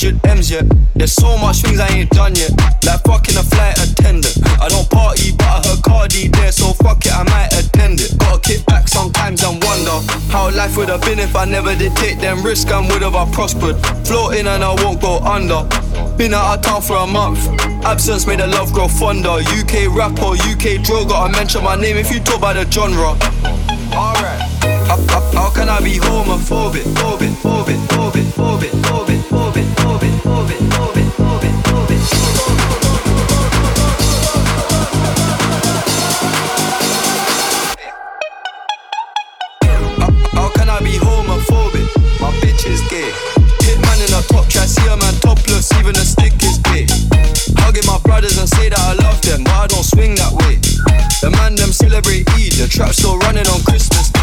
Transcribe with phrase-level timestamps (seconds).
[0.05, 0.65] 100 M's yet.
[0.93, 2.51] There's so much things I ain't done yet.
[2.85, 4.37] Like fucking a flight attendant.
[4.61, 8.17] I don't party, but I heard Cardi there, so fuck it, I might attend it.
[8.19, 9.97] Gotta kick back sometimes and wonder
[10.29, 13.15] how life would have been if I never did take them risks and would have
[13.15, 13.77] I prospered.
[14.05, 15.65] Floating and I won't go under.
[16.17, 17.41] Been out of town for a month.
[17.83, 19.41] Absence made the love grow fonder.
[19.41, 23.17] UK rapper, UK drill, gotta mention my name if you talk about the genre.
[23.89, 24.41] Alright.
[24.85, 29.14] How, how, how can I be homophobic, phobic, phobic, phobic, phobic, phobic?
[52.75, 54.14] Trap still running on Christmas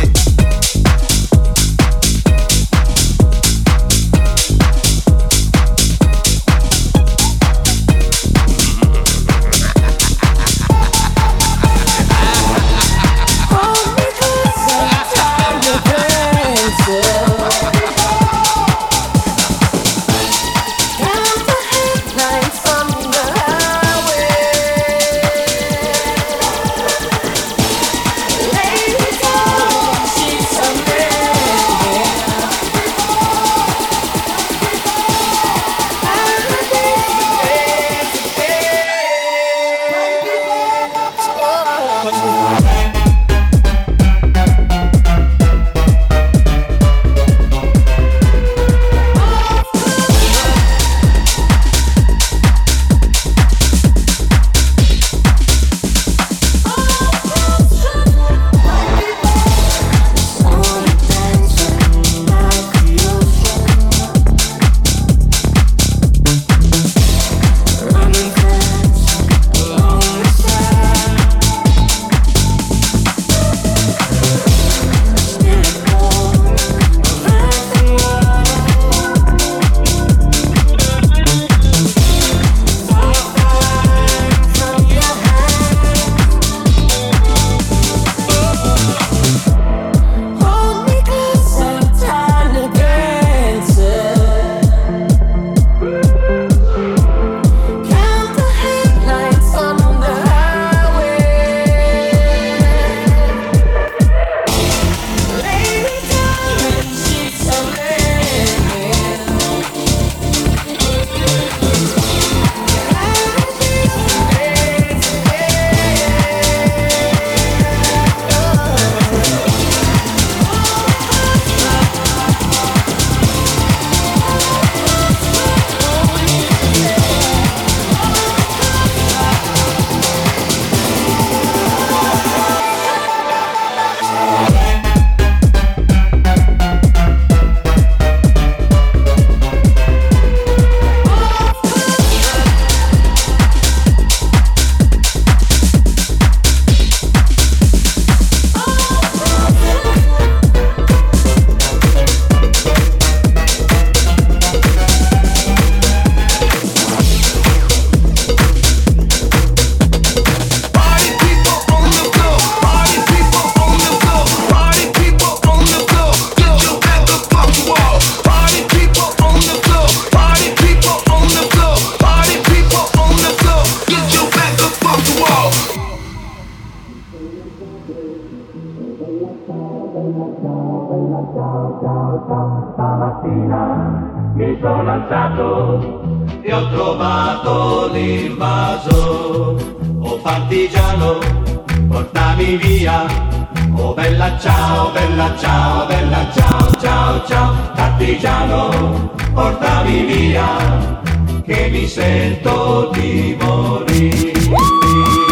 [195.13, 201.01] bella ciao, bella ciao, ciao, ciao, partigiano, portami via,
[201.45, 205.32] che mi sento di morire.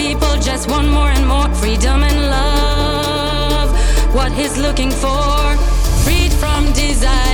[0.00, 3.68] people just want more and more freedom and love.
[4.14, 5.56] What he's looking for,
[6.04, 7.29] freed from desire.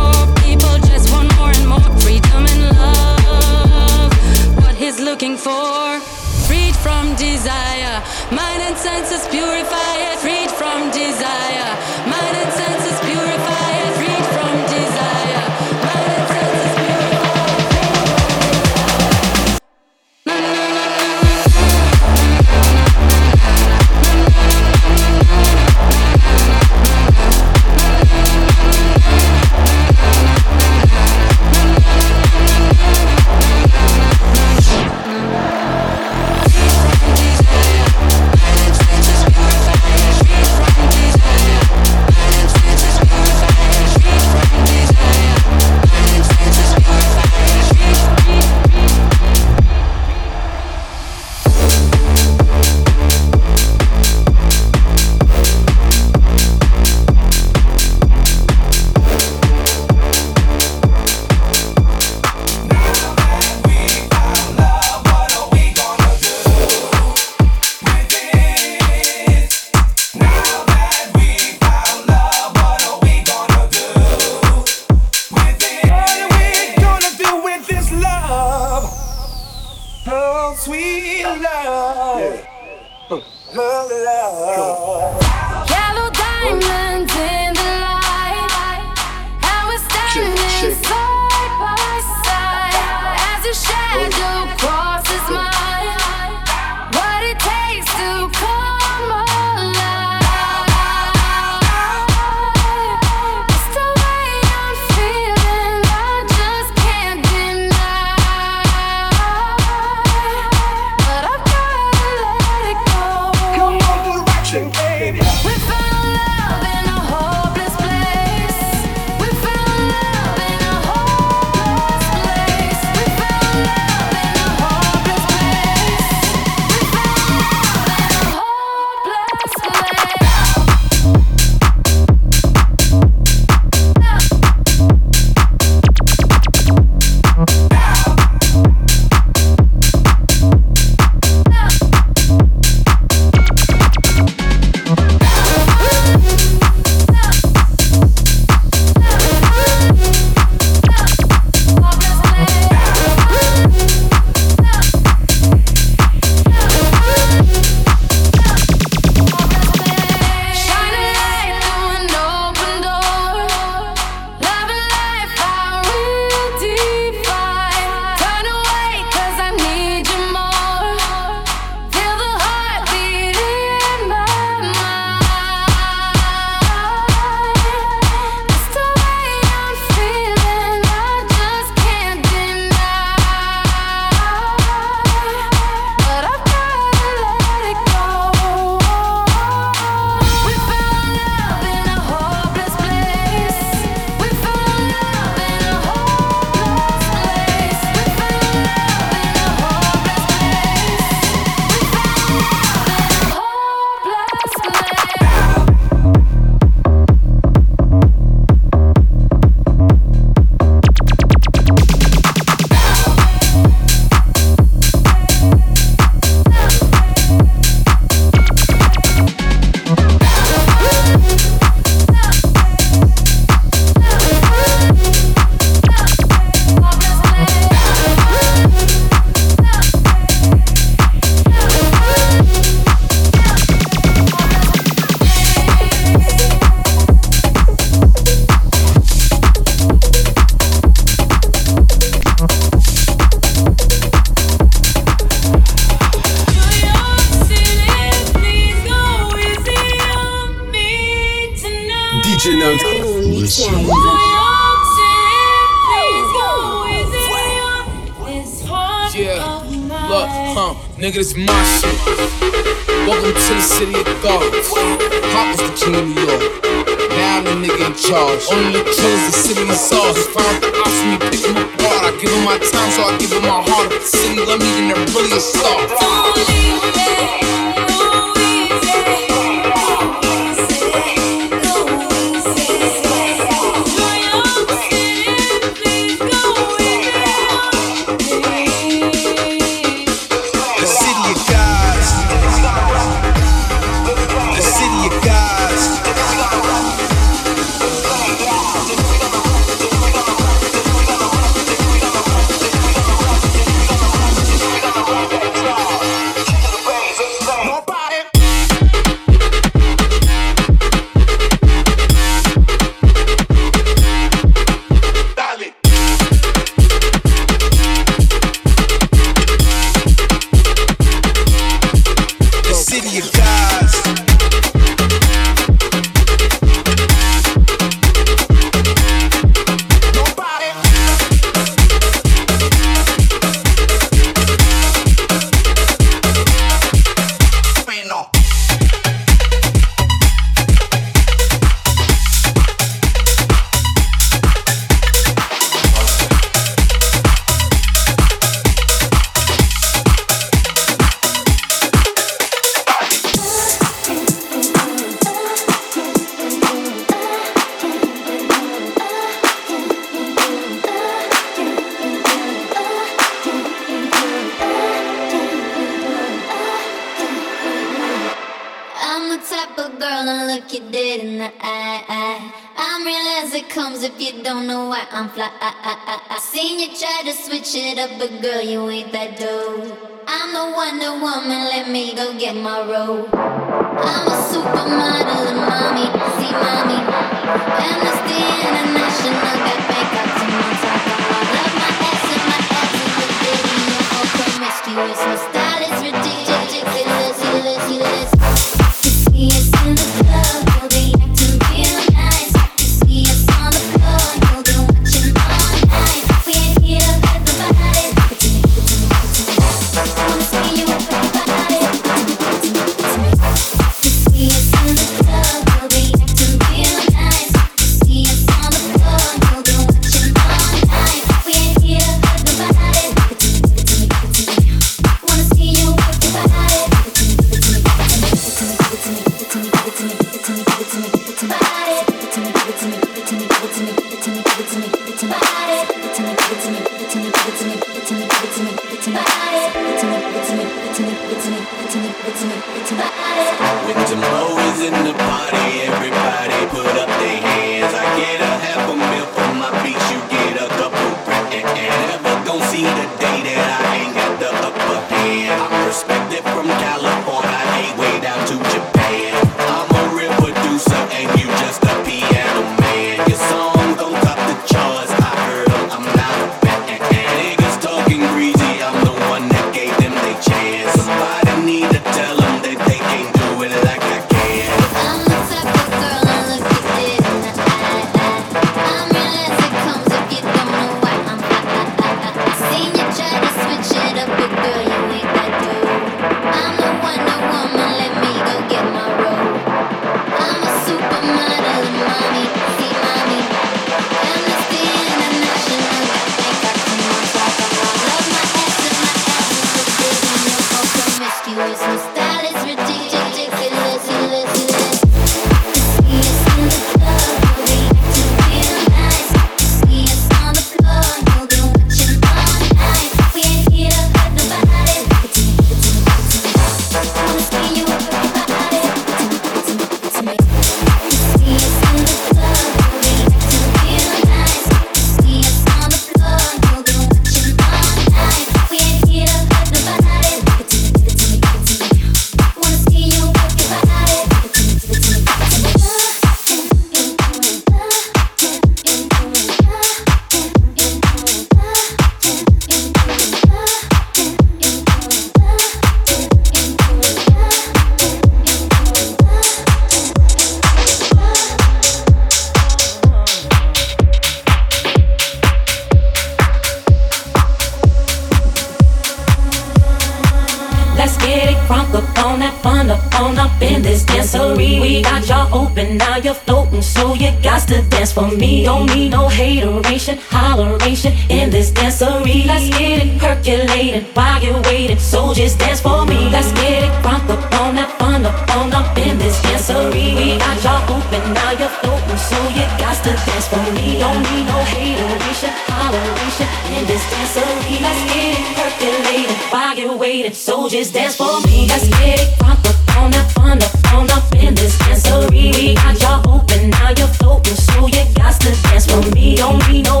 [574.48, 576.30] Percolating waiting, so just dance for me.
[576.30, 580.14] Let's get it crunk up on that fun up on up in this dancery.
[580.16, 583.98] We got y'all open, now you're floating, so you got to dance for me.
[583.98, 587.80] Don't need no hateration, holleration in this dancery.
[587.80, 591.66] Let's get it percolating while you're waiting, so just dance for me.
[591.68, 595.52] Let's get it crunk up on that fun up on up in this dancery.
[595.54, 599.36] We got y'all open, now you're floating, so you got to dance for me.
[599.36, 600.00] Don't need no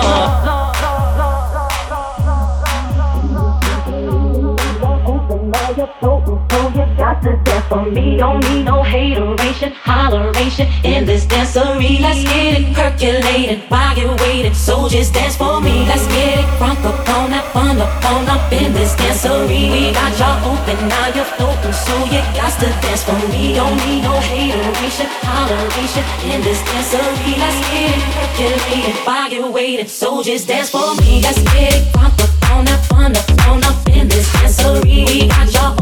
[7.91, 8.17] Me.
[8.17, 11.99] Don't need no hateration, holleration in this dancery.
[11.99, 14.53] Let's get it percolating while you're waiting.
[14.53, 15.85] So just dance for me.
[15.85, 19.71] Let's get it crunk up on that fun up in this dancery.
[19.71, 23.53] We got y'all open, now you're floating, so you got to dance for me.
[23.55, 27.33] Don't need no hateration, holleration in this dancery.
[27.37, 29.87] Let's get it percolating while you're waiting.
[29.87, 31.21] So just dance for me.
[31.21, 35.05] Let's get it crunk up on that fun up up in this dancery.
[35.07, 35.80] We got y'all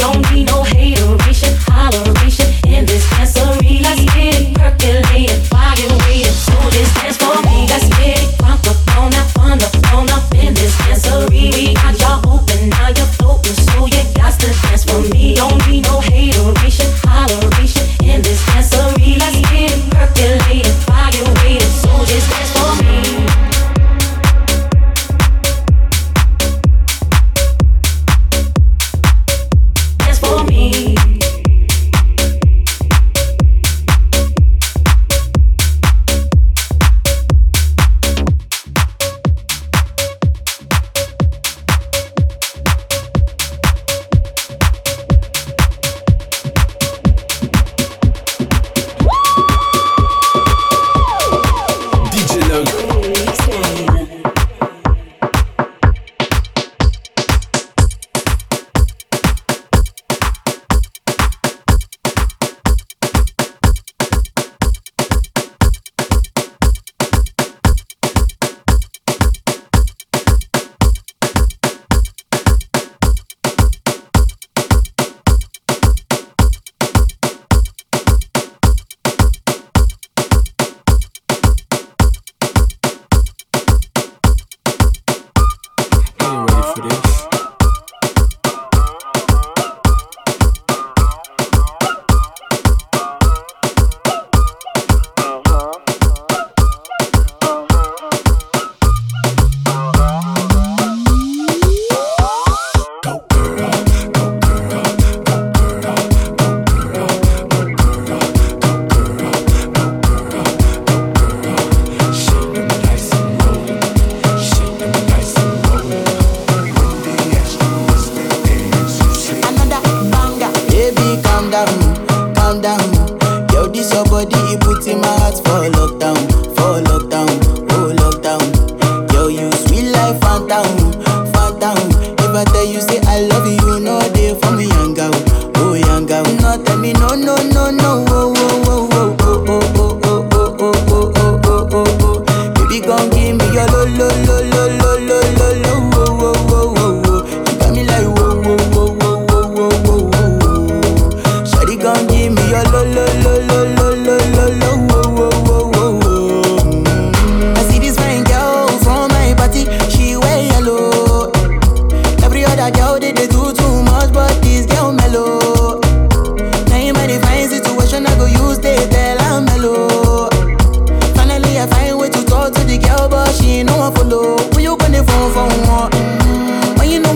[0.00, 0.69] Don't need no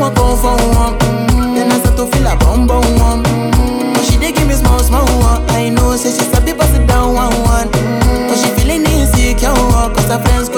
[0.05, 1.55] I for one, mm.
[1.55, 3.23] then I start to feel a bum bum one.
[3.25, 3.95] Mm.
[3.95, 5.49] But she dey give me small small one.
[5.51, 7.69] I know say she sabi pass it down one one.
[7.73, 8.29] Mm.
[8.29, 10.51] But she feeling insecure cause her friends